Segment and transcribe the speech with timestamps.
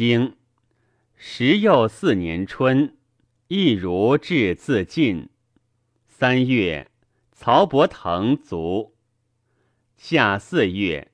[0.00, 0.38] 经
[1.14, 2.96] 时又四年春，
[3.48, 5.28] 亦如至自尽。
[6.08, 6.90] 三月，
[7.32, 8.96] 曹伯腾卒。
[9.98, 11.12] 夏四月，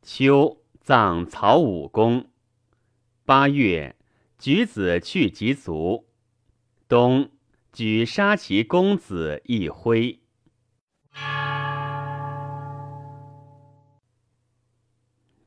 [0.00, 2.30] 秋葬曹武公。
[3.24, 3.96] 八月，
[4.38, 6.06] 举子去疾卒。
[6.86, 7.32] 冬，
[7.72, 10.20] 举杀其公子一辉。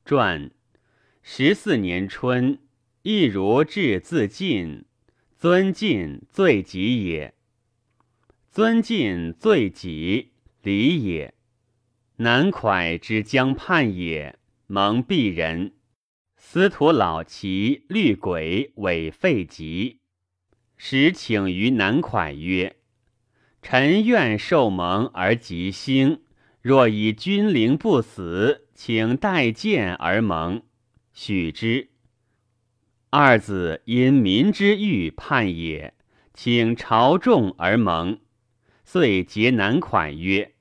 [0.03, 0.51] 传
[1.23, 2.57] 十四年春，
[3.03, 4.85] 亦如至自尽。
[5.37, 7.33] 尊晋罪己也。
[8.51, 10.31] 尊晋罪己，
[10.61, 11.33] 礼也。
[12.17, 14.37] 南蒯之江畔也，
[14.67, 15.73] 蒙鄙人。
[16.37, 19.99] 司徒老齐律轨伪废疾，
[20.75, 22.77] 时请于南蒯曰
[23.61, 26.21] ：“臣愿受蒙而吉兴。
[26.61, 30.61] 若以君灵不死，请待见而蒙。”
[31.23, 31.89] 许之。
[33.11, 35.93] 二子因民之欲叛也，
[36.33, 38.19] 请朝众而盟。
[38.83, 40.55] 遂结南款曰：“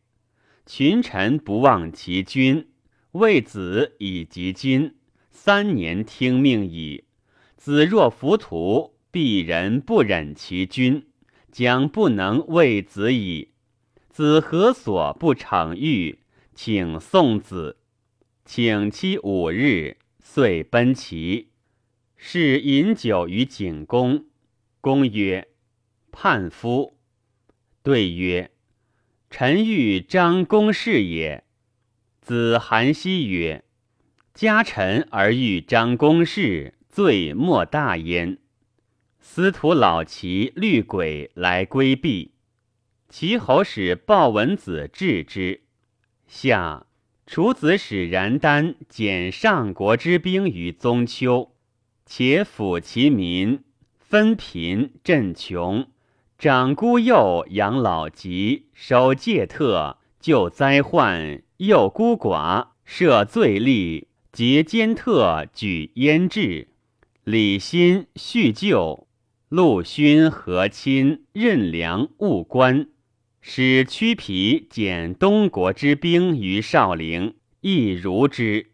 [0.66, 2.68] 群臣不忘其君，
[3.12, 4.96] 为子以及君
[5.30, 7.04] 三年听命矣。
[7.56, 11.06] 子若浮屠，必人不忍其君，
[11.50, 13.52] 将不能为子矣。
[14.10, 16.18] 子何所不逞欲？
[16.54, 17.78] 请送子，
[18.44, 19.96] 请期五日，
[20.32, 21.48] 遂奔齐。
[22.16, 24.26] 是饮酒于景公。
[24.80, 25.48] 公曰
[26.12, 26.96] ：‘叛夫。’”
[27.82, 28.52] 对曰
[29.28, 31.42] ：“臣欲张公事也。”
[32.22, 33.64] 子韩熙曰
[34.32, 38.38] ：“家臣而欲张公事，罪莫大焉。”
[39.18, 42.34] 司徒老齐律轨来规避，
[43.08, 45.62] 齐侯使鲍文子治之。
[46.28, 46.86] 下
[47.30, 51.50] 楚子使然丹减上国之兵于宗丘，
[52.04, 53.60] 且抚其民，
[54.00, 55.86] 分贫赈穷。
[56.36, 66.66] 长孤幼，养老疾，守戒特，救灾患，幼孤寡，赦罪吏，结奸特，举阉制，
[67.22, 69.06] 礼新叙旧，
[69.48, 72.88] 陆勋和亲，任良务官，
[73.42, 78.72] 使屈皮减东国之兵于少陵，亦如之。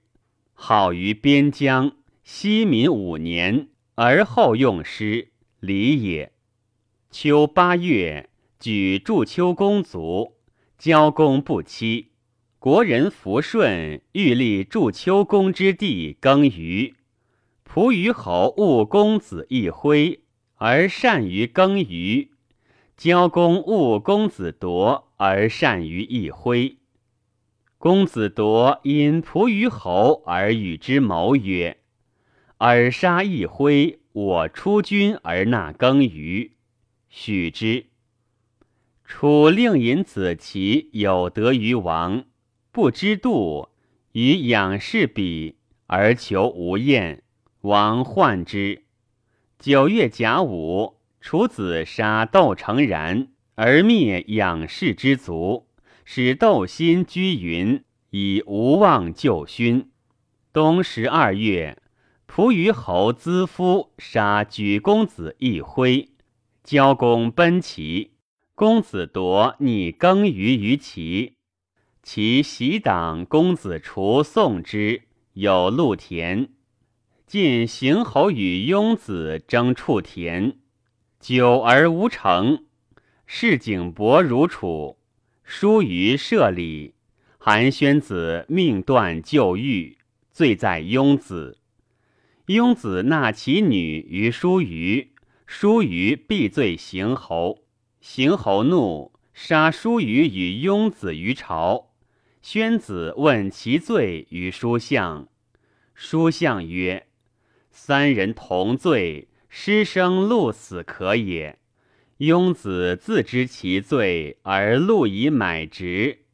[0.54, 1.92] 好于边疆，
[2.24, 5.28] 息民五年，而后用师，
[5.60, 6.32] 礼也。
[7.10, 8.28] 秋八月，
[8.58, 10.34] 举祝丘公卒，
[10.76, 12.08] 交公不期。
[12.58, 16.92] 国人福顺，欲立祝丘公之地耕耘。
[17.64, 20.20] 仆于侯务公子一辉，
[20.56, 22.28] 而善于耕耘。
[22.96, 26.78] 交公务公子夺，而善于一辉。
[27.76, 31.76] 公子夺因仆于侯而与之谋曰
[32.56, 36.50] ：“尔杀一辉，我出军而纳耕耘。”
[37.10, 37.86] 许之。
[39.04, 42.24] 楚令尹子奇有德于王，
[42.72, 43.68] 不知度，
[44.12, 47.22] 与养士比，而求无厌。
[47.60, 48.84] 王患之。
[49.58, 50.95] 九月甲午，
[51.26, 53.26] 楚子杀窦成然，
[53.56, 55.66] 而灭养士之族，
[56.04, 59.90] 使窦心居云，以无望救勋。
[60.52, 61.82] 冬十二月，
[62.26, 66.10] 蒲于侯资夫杀举公子一辉。
[66.62, 68.12] 交公奔齐，
[68.54, 71.38] 公子夺逆耕于于齐。
[72.04, 76.50] 其袭党公子除送之，有陆田。
[77.26, 80.58] 晋邢侯与雍子争处田，
[81.28, 82.66] 久而无成。
[83.26, 84.96] 市景伯如楚，
[85.42, 86.94] 疏于社里。
[87.36, 89.98] 韩宣子命断旧狱，
[90.30, 91.58] 罪在雍子。
[92.46, 95.14] 雍子纳其女于叔虞。
[95.48, 97.64] 叔虞必罪行侯，
[98.00, 101.90] 行侯怒，杀叔虞与雍子于朝。
[102.40, 105.26] 宣子问其罪于叔相，
[105.92, 107.08] 叔相曰
[107.72, 109.26] ：“三人同罪，
[109.58, 111.58] 师生戮死可也。
[112.18, 116.26] 雍子自知其罪，而戮以买直。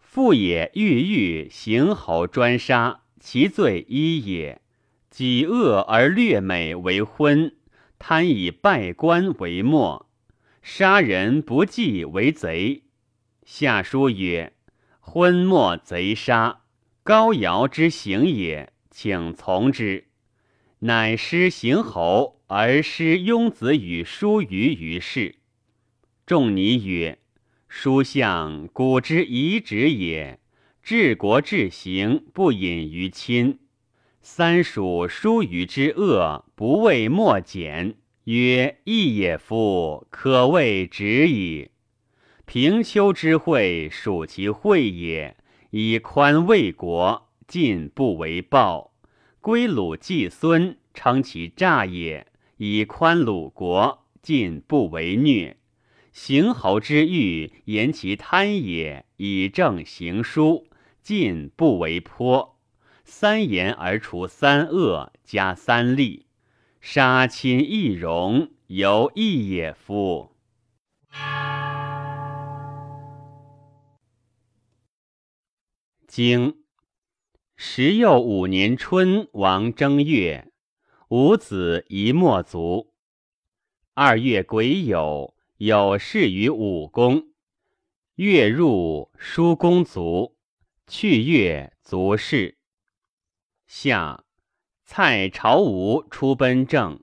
[0.00, 4.60] 父也欲欲行侯专杀，其罪一也。
[5.08, 7.54] 己恶而略美为婚。”
[7.96, 10.10] 贪以拜官为末，
[10.60, 12.82] 杀人不计为贼。
[13.44, 14.52] 下书曰
[14.98, 16.62] ：“昏末贼杀，
[17.04, 20.08] 高尧之行也，请从之。”
[20.80, 25.34] 乃师行侯，而师雍子与叔虞于世。
[26.24, 27.18] 仲尼曰
[27.68, 30.40] ：“书相古之遗旨也，
[30.82, 33.58] 治国治行不隐于亲。
[34.22, 37.96] 三蜀叔虞之恶，不为莫减。
[38.24, 41.72] 曰：义也夫，可谓直矣。
[42.46, 45.36] 平丘之会，属其会也，
[45.68, 48.92] 以宽魏国，进不为暴；
[49.42, 52.26] 归鲁季孙，称其诈也，
[52.58, 55.56] 以宽鲁国，进不为虐。
[56.12, 60.66] 行侯之欲，言其贪也，以正行书，
[61.00, 62.58] 进不为颇。
[63.04, 66.26] 三言而除三恶，加三利。
[66.80, 70.32] 杀亲易容，犹易也夫。
[76.08, 76.56] 经
[77.56, 80.47] 十又五年春，王正月，
[81.10, 82.92] 五子一莫卒。
[83.94, 87.28] 二月癸酉，有事于武宫。
[88.16, 90.36] 月入，叔公卒。
[90.86, 92.58] 去月，卒事。
[93.66, 94.26] 夏。
[94.84, 97.02] 蔡朝吴出奔郑。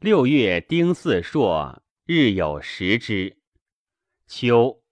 [0.00, 3.36] 六月丁巳朔，日有食之。
[4.26, 4.82] 秋，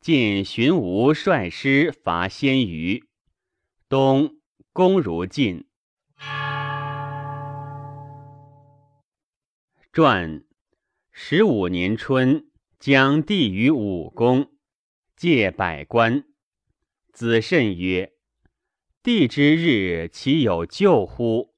[0.00, 3.04] 晋荀吴率师伐鲜于。
[3.86, 4.38] 冬，
[4.72, 5.66] 攻如晋。
[9.96, 10.44] 传
[11.10, 14.50] 十五年春，将帝于武宫，
[15.16, 16.22] 戒百官。
[17.14, 18.12] 子慎曰。
[19.02, 21.54] 帝之日，其有救乎？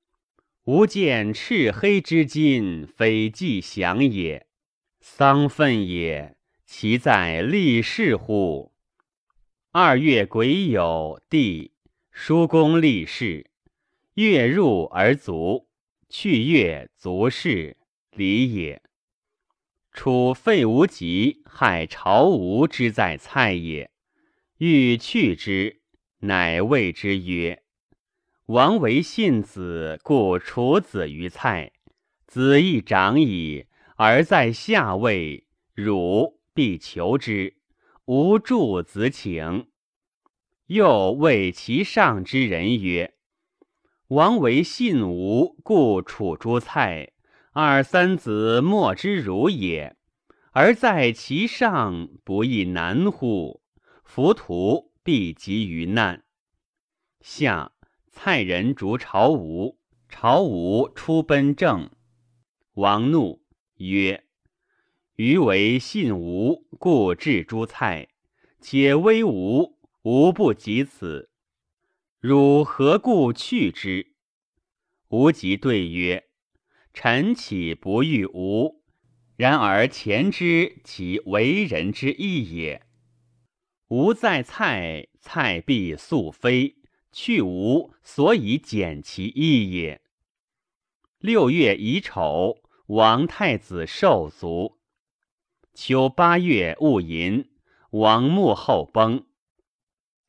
[0.66, 4.46] 吾见赤黑之金，非计降也，
[5.00, 6.36] 丧愤也。
[6.64, 8.72] 其在立事乎？
[9.72, 11.72] 二月癸酉，帝
[12.12, 13.50] 叔公立事，
[14.14, 15.66] 月入而卒。
[16.08, 17.76] 去月卒事，
[18.12, 18.82] 礼也。
[19.92, 23.90] 楚废无极，害朝吴之在蔡也，
[24.58, 25.80] 欲去之。
[26.20, 27.62] 乃谓之曰
[28.46, 31.72] ：“王为信子，故处子于蔡。
[32.26, 33.66] 子亦长矣，
[33.96, 37.56] 而在下位，汝必求之。
[38.06, 39.68] 吾助子请。”
[40.66, 43.14] 又谓其上之人曰
[44.08, 47.12] ：“王为信吾，故处诸蔡。
[47.60, 49.96] 二三子莫之如也，
[50.52, 53.62] 而在其上，不亦难乎？
[54.04, 56.22] 浮屠。”必及于难。
[57.22, 57.72] 夏，
[58.10, 59.78] 蔡人逐朝吴，
[60.08, 61.90] 朝吴出奔郑。
[62.74, 63.42] 王怒，
[63.78, 64.24] 曰
[65.16, 68.08] ：“余为信吴，故至诸蔡，
[68.60, 71.30] 且威吴，吾不及此。
[72.20, 74.14] 汝何故去之？”
[75.08, 76.27] 吴即对曰
[77.00, 78.82] ：“臣岂不欲吴？
[79.36, 82.82] 然而前之其为人之义也。”
[83.86, 86.74] 吾在蔡，蔡必速飞；
[87.12, 90.00] 去吴，所以减其义也。
[91.20, 94.80] 六月乙丑，王太子寿卒。
[95.74, 97.48] 秋八月戊寅，
[97.90, 99.24] 王穆后崩。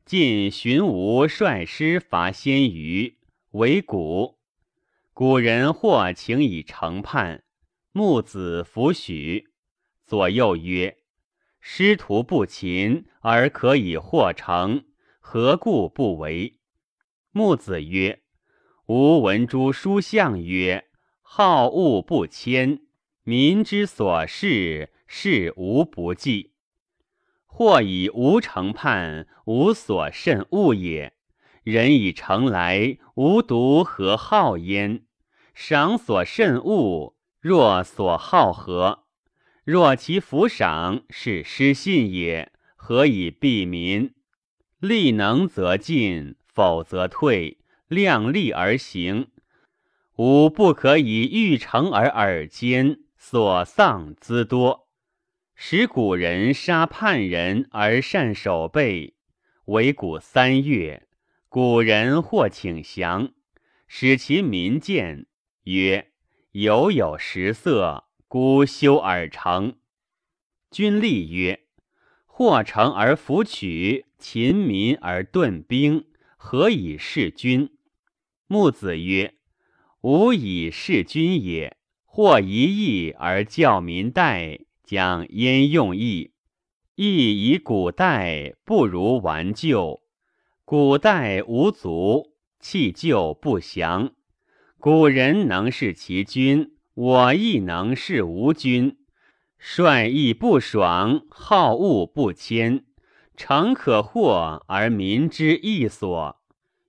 [0.05, 3.17] 晋荀吴率师伐鲜于，
[3.53, 4.38] 为谷。
[5.19, 7.43] 古人或请以成叛，
[7.91, 9.49] 木子弗许。
[10.05, 10.95] 左右曰。
[11.59, 14.85] 师徒不勤而可以获成，
[15.19, 16.59] 何故不为？
[17.31, 18.21] 木子曰
[18.87, 20.85] ：“吾闻诸书相曰：
[21.21, 22.79] 好恶不迁，
[23.23, 26.53] 民之所事，事无不济。
[27.45, 31.13] 或以无成叛，无所甚恶也。
[31.63, 35.03] 人以成来，无独何好焉？
[35.61, 39.03] 赏所甚恶，若所好何？”
[39.65, 44.13] 若其弗赏是失信也，何以避民？
[44.79, 47.57] 力能则进，否则退。
[47.89, 49.27] 量力而行，
[50.15, 54.87] 吾不可以欲成而耳尖，所丧资多。
[55.55, 59.13] 使古人杀叛人而善守备，
[59.65, 61.05] 为古三月，
[61.49, 63.33] 古人或请降，
[63.89, 65.25] 使其民见，
[65.73, 66.11] 曰：
[66.51, 68.05] 犹有食色。
[68.27, 69.77] 孤修而成，
[70.69, 71.61] 君立曰
[72.27, 76.05] ：“或成而弗取，秦民而顿兵，
[76.37, 77.75] 何以事君？”
[78.45, 79.33] 木子曰
[80.01, 81.75] ：“吾以事君也。
[82.05, 86.33] 或一义而教民代，将焉用义？
[86.93, 90.03] 义以古代不如顽旧，
[90.65, 94.13] 古代无足，弃旧不祥。
[94.79, 98.97] 古人能事其君。”我亦能是吾君，
[99.57, 102.83] 率亦不爽，好恶不迁，
[103.37, 106.41] 诚可获而民之义所。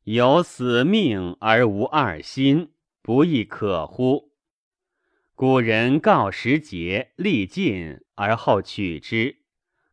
[0.03, 2.71] 有死命而无二心，
[3.03, 4.33] 不亦可乎？
[5.37, 9.37] 古人告时节，力尽而后取之，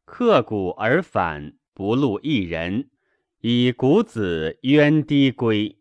[0.03, 2.89] 刻骨而返，不露一人，
[3.41, 5.77] 以古子渊滴归。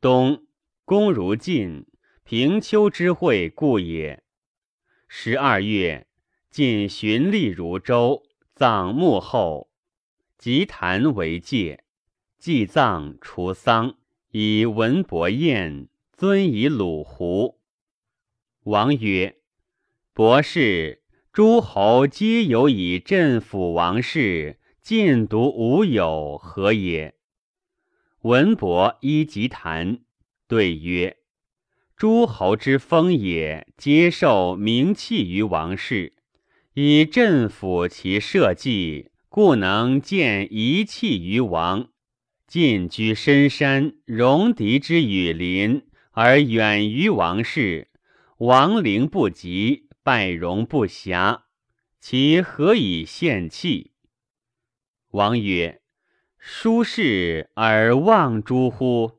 [0.00, 0.45] 冬，
[0.86, 1.84] 公如晋，
[2.22, 4.22] 平丘之会故也。
[5.08, 6.06] 十二月，
[6.48, 8.22] 晋循吏如州，
[8.54, 9.68] 葬墓后，
[10.38, 11.82] 即坛为戒。
[12.38, 13.96] 祭葬除丧，
[14.30, 17.58] 以文伯宴，尊以鲁胡。
[18.62, 19.38] 王曰
[20.14, 21.02] ：“博士，
[21.32, 27.16] 诸侯皆有以镇抚王室，尽独无有，何也？”
[28.22, 29.98] 文伯依及谈，
[30.48, 31.16] 对曰
[31.96, 36.14] ：“诸侯之封也，皆受名器于王室，
[36.74, 41.88] 以镇抚其社稷，故能见一器于王。”
[42.46, 47.88] 近居深山，戎狄之雨林，而远于王室，
[48.38, 51.42] 王陵不及，败戎不暇，
[52.00, 53.90] 其何以献器？
[55.10, 55.82] 王曰
[56.38, 59.15] ：“叔氏而望诸乎？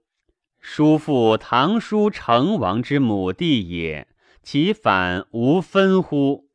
[0.70, 4.06] 叔父唐叔成王之母弟也，
[4.44, 6.50] 其反无分乎？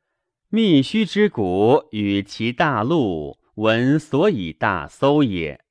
[0.51, 5.65] 密须之谷与其大陆，闻所以大搜也。”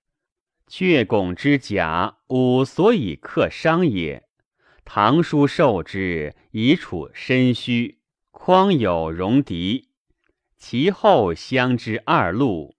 [0.67, 4.23] 阙拱之甲，吾所以克伤也。
[4.83, 7.99] 唐叔受之，以处身虚，
[8.31, 9.89] 匡有戎狄。
[10.57, 12.75] 其后相之二路，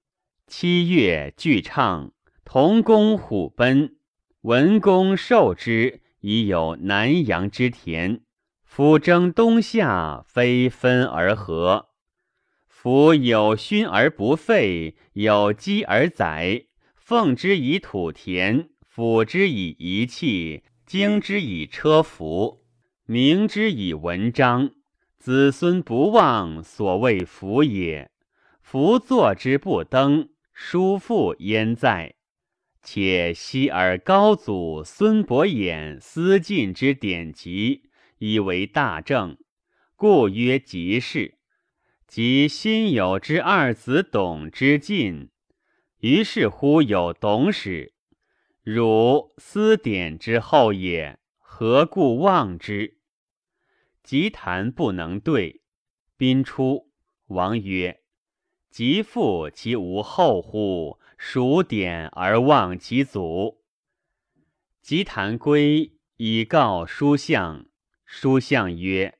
[0.49, 2.11] 七月俱唱，
[2.45, 3.95] 同公虎奔。
[4.43, 8.23] 文公受之，已有南阳之田。
[8.65, 11.91] 夫征东夏，非分而合。
[12.67, 16.65] 夫有勋而不废，有积而载。
[16.97, 22.65] 奉之以土田，辅之以仪器，经之以车服，
[23.07, 24.73] 明之以文章。
[25.19, 28.11] 子孙不忘所谓福也。
[28.61, 32.17] 夫作之不登，叔父焉在？
[32.83, 37.85] 且昔而高祖孙伯衍思晋之典籍，
[38.19, 39.39] 以为大政，
[39.95, 41.39] 故曰吉事。
[42.09, 45.31] 及辛有之二子董之晋。
[46.01, 47.95] 于是乎有董史，
[48.63, 52.99] 汝思典之后也，何故忘之？
[54.03, 55.63] 即谈不能对。
[56.19, 56.91] 宾出，
[57.29, 58.03] 王曰
[58.69, 60.99] ：“即父其无后乎？
[61.25, 63.63] 孰典而忘其祖？”
[64.83, 67.65] 即谈归，以告书相。
[68.05, 69.19] 书相曰：“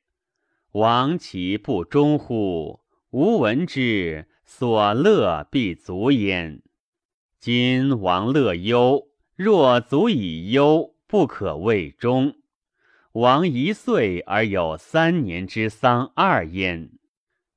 [0.73, 2.81] 王其不忠乎？
[3.11, 6.61] 吾闻之，所乐必足焉。”
[7.39, 12.35] 今王乐忧，若足以忧，不可谓终。
[13.13, 16.91] 王一岁而有三年之丧二焉。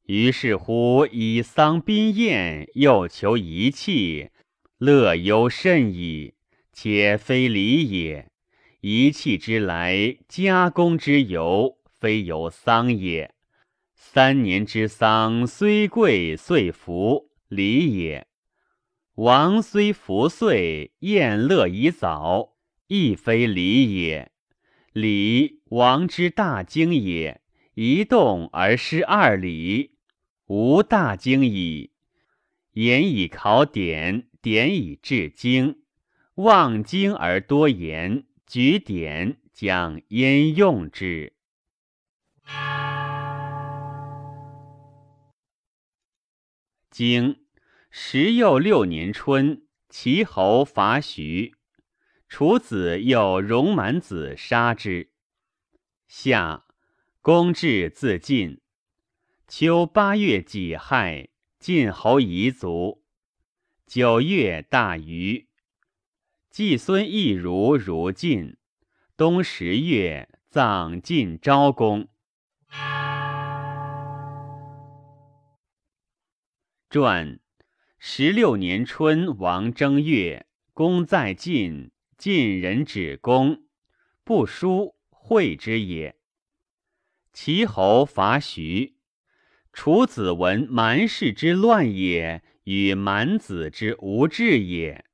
[0.04, 4.30] 于是乎以丧宾宴，又求一器，
[4.78, 6.34] 乐忧甚矣。
[6.72, 8.30] 且非礼也。
[8.82, 13.34] 一气之来，加工之由，非由丧也。
[13.94, 18.26] 三年之丧，虽贵遂服，礼也。
[19.14, 22.56] 王虽服岁，宴乐已早，
[22.88, 24.30] 亦非礼也。
[24.92, 27.40] 礼，王之大经也。
[27.72, 29.92] 一动而失二礼，
[30.46, 31.92] 无大经矣。
[32.72, 35.82] 言以考典，典以治经。
[36.36, 41.32] 忘经而多言，举典将焉用之？
[46.88, 47.40] 经。
[47.90, 51.56] 时又六年春，齐侯伐徐，
[52.28, 55.10] 楚子又戎蛮子杀之。
[56.06, 56.66] 夏，
[57.20, 58.60] 公至自尽。
[59.48, 63.02] 秋八月己亥，晋侯夷卒。
[63.86, 65.46] 九月大虞，
[66.50, 68.56] 季孙亦如如晋。
[69.16, 72.08] 冬十月，葬晋昭公。
[76.90, 77.38] 传。
[78.00, 83.66] 十六年春，王正月，公在晋，晋人止公，
[84.24, 86.16] 不书会之也。
[87.32, 88.96] 齐侯伐徐，
[89.72, 95.04] 楚子闻蛮氏之乱也，与蛮子之无志也，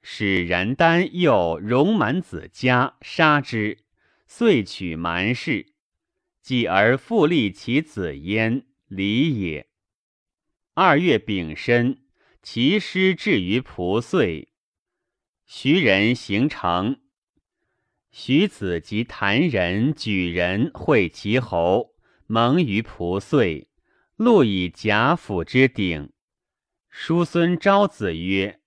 [0.00, 3.78] 使然丹诱戎蛮子家杀之，
[4.26, 5.74] 遂取蛮氏，
[6.40, 9.66] 继而复立其子焉，礼也。
[10.74, 11.98] 二月丙申。
[12.42, 14.48] 其师至于蒲遂，
[15.44, 17.00] 徐人行成。
[18.10, 21.94] 徐子及谭人、举人会齐侯，
[22.26, 23.68] 盟于蒲遂，
[24.16, 26.10] 录以贾府之鼎。
[26.90, 28.60] 叔孙昭子曰：“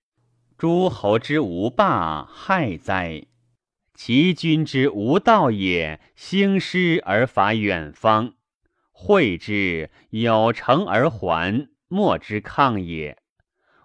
[0.58, 3.26] 诸侯之无霸，害哉！
[3.94, 8.34] 其君之无道也，兴师而伐远方，
[8.90, 13.18] 会之有成而还，莫之抗也。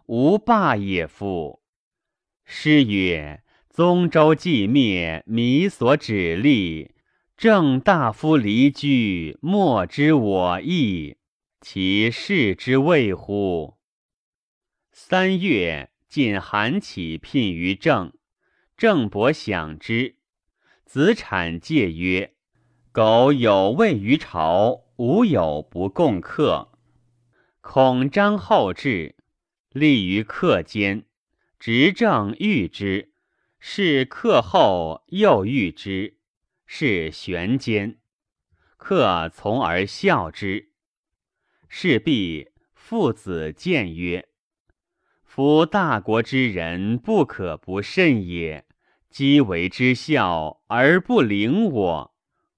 [0.07, 1.61] 无霸也夫。”
[2.43, 3.43] 诗曰。
[3.69, 6.95] 宗周既灭，弥所指立。
[7.37, 11.15] 正大夫离居，莫知我意，
[11.61, 13.77] 其事之谓乎？
[15.01, 18.11] 三月，晋韩起聘于郑，
[18.75, 20.17] 郑伯享之。
[20.85, 22.35] 子产戒曰
[22.91, 26.73] ：“苟有位于朝，无有不共客。”
[27.61, 29.15] 孔张后至，
[29.71, 31.05] 立于客间，
[31.57, 33.13] 执政御之。
[33.57, 36.17] 是客后又遇之，
[36.65, 37.99] 是玄间。
[38.75, 40.73] 客从而笑之。
[41.69, 44.27] 是必父子见曰
[45.39, 48.65] ：“夫大国之人，不可不慎也。
[49.09, 52.13] 积为之孝而不领我，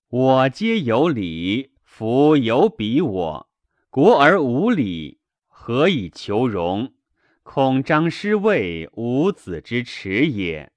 [0.10, 3.50] 我皆有礼，夫有比我，
[3.92, 6.96] 国而无礼，何以求荣？
[7.44, 10.72] 恐张师位，无子之耻也。”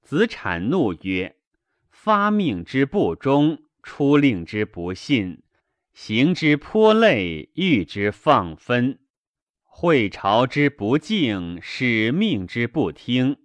[0.00, 1.34] 子产怒曰
[1.90, 5.42] ：“发命之不忠，出令之不信，
[5.92, 9.00] 行之颇累，欲之放分，
[9.80, 13.36] 会朝之不敬，使命之不听，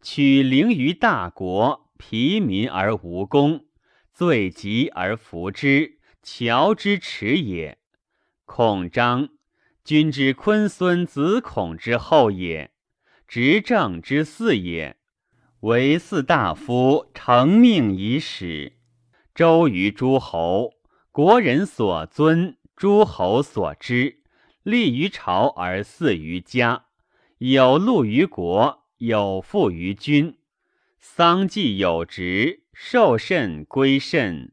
[0.00, 3.66] 取凌于大国，疲民而无功，
[4.10, 7.76] 罪极而服之，乔之耻也。
[8.46, 9.28] 孔张，
[9.84, 12.70] 君之坤孙子孔之后也，
[13.28, 14.96] 执政之嗣也。”
[15.60, 18.78] 为四大夫承命以使，
[19.34, 20.70] 周于诸侯，
[21.12, 24.23] 国人所尊，诸侯所知。
[24.64, 26.86] 立于朝而祀于家，
[27.36, 30.38] 有禄于国，有富于君。
[30.98, 34.52] 丧祭有职，受甚归甚。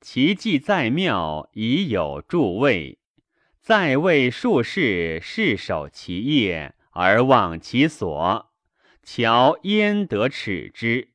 [0.00, 2.98] 其祭在庙，已有诸位。
[3.60, 8.50] 在位数世，世守其业，而忘其所。
[9.04, 11.10] 乔焉得耻之？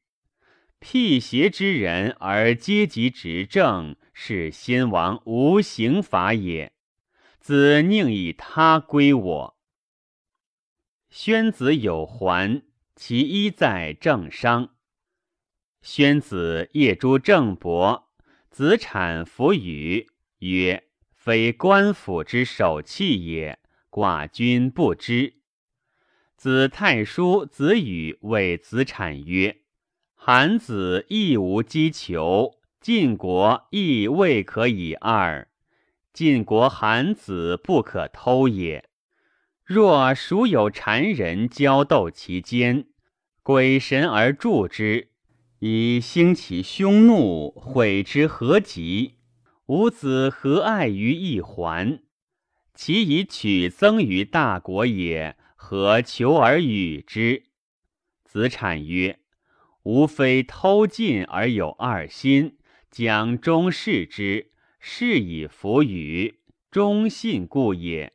[0.79, 6.71] 辟邪之人而阶级执政，是先王无刑法也。
[7.47, 9.57] 子宁以他归我？
[11.09, 12.61] 宣子有还，
[12.93, 14.75] 其一在政商。
[15.81, 18.09] 宣子业诸郑伯，
[18.49, 25.35] 子产弗语曰：“非官府之守器也，寡君不知。”
[26.35, 29.61] 子太叔子羽谓子产曰
[30.15, 35.47] ：“韩子亦无击求，晋国亦未可以二。
[36.17, 38.89] 晋国韩子不可偷也。
[39.63, 42.87] 若孰有谗人交斗其间，
[43.43, 45.11] 鬼神而助之，
[45.59, 49.19] 以兴其凶怒，毁之何及？
[49.67, 51.99] 吾子何爱于一环？
[52.73, 57.43] 其以取增于大国也。”何求而与之？
[58.25, 59.19] 子产曰
[59.85, 62.57] ：“吾非偷晋而有二心，
[62.89, 66.39] 将忠视之，是以弗与，
[66.71, 68.13] 忠信故也。”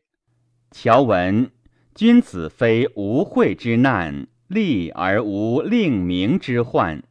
[0.71, 1.51] 乔闻
[1.95, 7.03] 君子非无惠之难，利而无令名之患。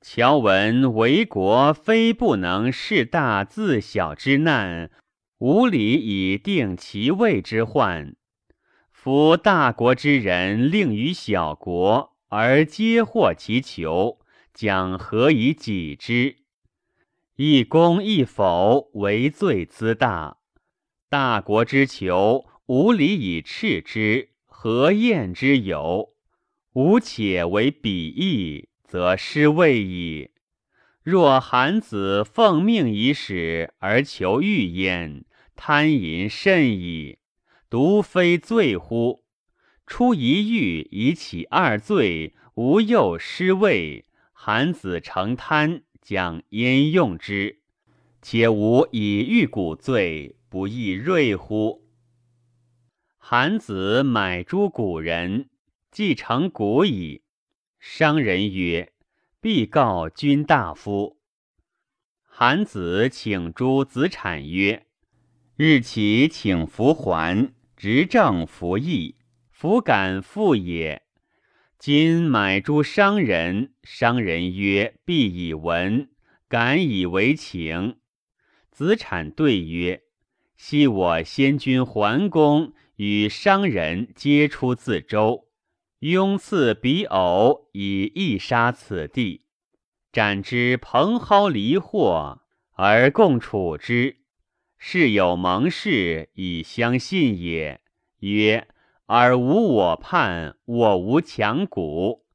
[0.00, 4.90] 乔闻为国非不能事大自小之难，
[5.38, 8.14] 无礼以定其位之患。
[8.90, 14.20] 夫大国之人，令于小国而皆获其求，
[14.54, 16.36] 将何以己之？
[17.40, 20.38] 一公一否，为罪兹大。
[21.08, 26.16] 大国之求，无礼以斥之，何厌之有？
[26.72, 30.32] 吾且为鄙夷，则失位矣。
[31.04, 35.24] 若韩子奉命以使而求欲焉，
[35.54, 37.18] 贪淫甚矣。
[37.70, 39.22] 独非罪乎？
[39.86, 44.06] 出一狱以起二罪，无又失位。
[44.32, 47.58] 韩子成贪，将焉用之？
[48.22, 51.86] 且吾以欲古罪，不亦锐乎？
[53.18, 55.50] 韩子买诸古人，
[55.90, 57.24] 既成古矣。
[57.78, 58.94] 商人曰
[59.42, 61.18] ：“必告君大夫。”
[62.24, 64.86] 韩子请诸子产曰
[65.56, 69.16] ：“日起请服还。”执政服役，
[69.50, 71.02] 弗敢复也。
[71.78, 76.10] 今买诸商人，商人曰：“必以闻，
[76.48, 77.98] 敢以为情。”
[78.72, 80.02] 子产对曰
[80.58, 85.46] ：“昔我先君桓公与商人皆出自周，
[86.00, 89.44] 拥赐比偶以一杀此地，
[90.10, 94.16] 斩之蓬蒿离祸，而共处之。
[94.78, 97.80] 是有盟誓以相信也。
[98.18, 98.66] 曰。”
[99.10, 102.26] 而无我叛，我无强骨，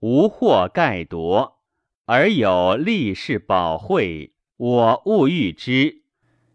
[0.00, 1.58] 无祸盖夺，
[2.06, 6.04] 而有立事保惠，我勿欲之。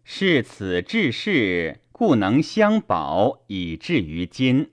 [0.02, 4.72] 是此志士，故能相保，以至于今。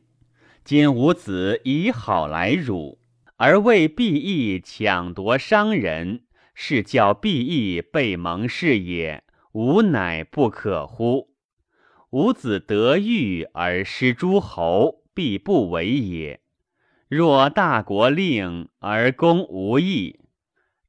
[0.63, 2.97] 今吾子以好来辱，
[3.37, 6.23] 而为必义抢夺商人，
[6.55, 11.28] 是教必义被蒙事也，吾乃不可乎？
[12.11, 16.41] 吾子得欲而失诸侯，必不为也。
[17.07, 20.19] 若大国令而攻无益，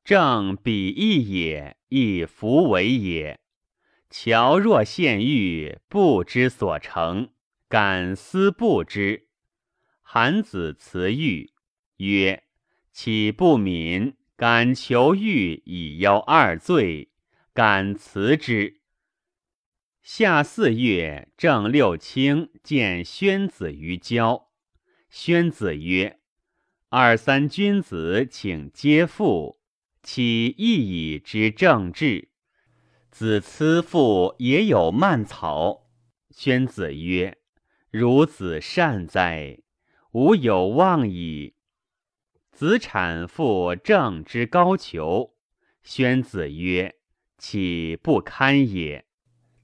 [0.02, 3.38] 正彼义也，亦弗为也。
[4.08, 7.28] 乔若献欲，不知所成，
[7.68, 9.28] 敢思不知。
[10.00, 11.52] 韩子辞欲
[11.98, 12.42] 曰
[12.92, 14.14] ：“岂不敏？
[14.36, 17.10] 敢求欲以邀二罪，
[17.52, 18.79] 敢辞之。”
[20.02, 24.48] 夏四月正六卿见宣子于郊，
[25.10, 26.18] 宣子曰
[26.88, 29.60] ：“二三君子请皆父，
[30.02, 32.30] 岂亦以之政治？
[33.10, 35.90] 子思父也有蔓草。”
[36.34, 37.36] 宣子曰
[37.92, 39.58] ：“孺子善哉！
[40.12, 41.56] 吾有望矣。”
[42.50, 45.34] 子产父政之高俅，
[45.82, 46.96] 宣子曰
[47.36, 49.04] ：“岂不堪也？”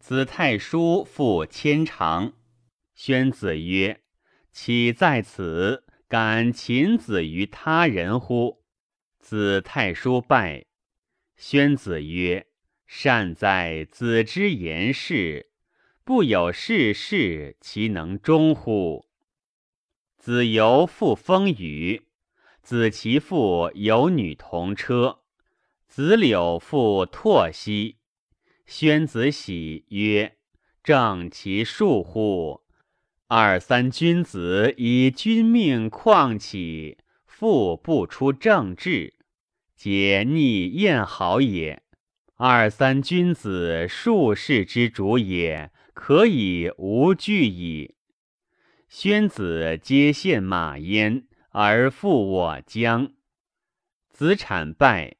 [0.08, 2.34] 子太叔复千长，
[2.94, 4.04] 宣子曰
[4.54, 8.62] ：“岂在此敢擒子于他人乎？”
[9.18, 10.66] 子太叔拜。
[11.34, 12.46] 宣子曰
[12.86, 15.50] ：“善哉，子之言事，
[16.04, 19.08] 不有世事，其能终乎？”
[20.16, 22.06] 子游复风雨，
[22.62, 25.22] 子其父有女同车，
[25.88, 27.95] 子柳复拓兮。
[28.66, 30.38] 宣子喜曰
[30.82, 32.62] ：“正其数乎？
[33.28, 39.14] 二三君子以君命旷起，复不出政治，
[39.76, 41.84] 皆逆燕好也。
[42.34, 47.94] 二三君子数世之主也，可以无惧矣。
[48.88, 53.12] 宣子皆献马焉，而复我将。
[54.10, 55.16] 子产败，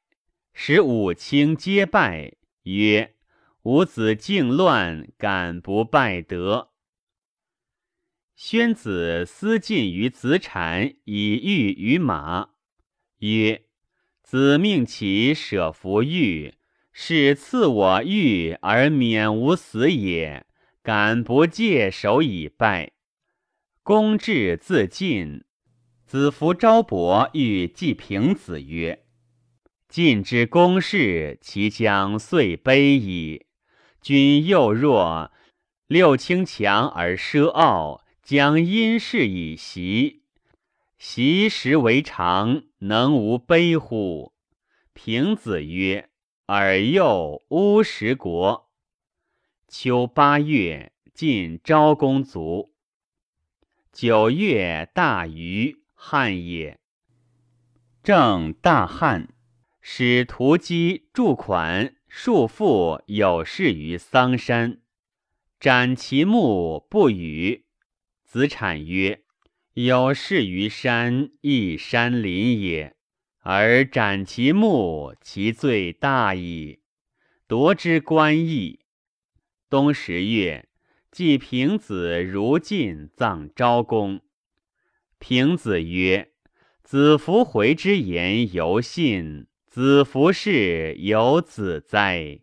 [0.53, 2.33] 使五卿皆败，
[2.63, 3.13] 曰。”
[3.67, 6.69] 吾子靖乱，敢不败德？
[8.33, 12.51] 宣子思进于子产，以御于马，
[13.17, 13.65] 曰
[14.23, 16.53] ：“子命其舍服欲，
[16.93, 20.45] 是赐我欲而免吾死也。
[20.81, 22.93] 敢不戒守以败？”
[23.83, 25.43] 公至自尽。
[26.05, 29.03] 子服昭伯欲祭平子曰
[29.89, 33.43] ：“晋之公事，其将遂卑矣。”
[34.07, 35.33] 君幼弱，
[35.87, 40.23] 六卿强而奢傲，将因事以习。
[40.97, 44.31] 习时为常，能无悲乎？
[44.93, 46.07] 平子曰
[46.47, 48.69] ：“尔幼乌石国。”
[49.67, 52.73] 秋八月，晋昭公卒。
[53.91, 56.79] 九月，大禹，汉也。
[58.01, 59.33] 正大旱，
[59.81, 61.96] 使屠鸡铸款。
[62.07, 64.81] 束父有事于桑山，
[65.59, 67.65] 斩其木不语。
[68.23, 69.23] 子产曰
[69.75, 72.95] ：“有事于山，亦山林也。
[73.39, 76.79] 而斩其木，其罪大矣。
[77.47, 78.79] 夺之官义。”
[79.69, 80.69] 冬十月，
[81.11, 84.21] 季平子如晋葬昭公。
[85.19, 86.31] 平子曰
[86.83, 92.39] ：“子服回之言，犹信。”子服事有子哉？